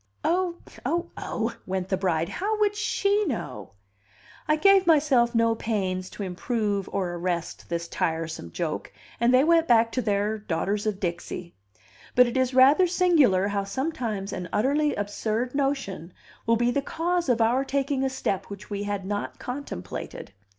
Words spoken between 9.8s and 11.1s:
to their Daughters of